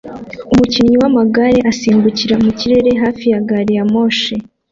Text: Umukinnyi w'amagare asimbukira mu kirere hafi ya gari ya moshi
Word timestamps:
Umukinnyi 0.53 0.95
w'amagare 1.01 1.57
asimbukira 1.71 2.35
mu 2.43 2.51
kirere 2.59 2.91
hafi 3.03 3.25
ya 3.33 3.39
gari 3.47 3.71
ya 3.77 3.83
moshi 3.93 4.33